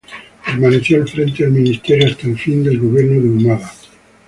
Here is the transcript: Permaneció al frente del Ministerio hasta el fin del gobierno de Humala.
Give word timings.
Permaneció 0.43 0.97
al 1.03 1.07
frente 1.07 1.43
del 1.43 1.51
Ministerio 1.53 2.07
hasta 2.07 2.25
el 2.25 2.35
fin 2.35 2.63
del 2.63 2.79
gobierno 2.79 3.21
de 3.21 3.27
Humala. 3.29 3.71